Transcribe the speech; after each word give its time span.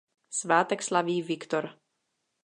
Svátek 0.29 0.81
slaví 0.81 1.21
Viktor. 1.21 1.79